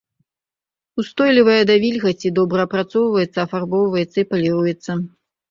[1.03, 4.91] Устойлівая да вільгаці, добра апрацоўваецца, афарбоўваецца і паліруецца.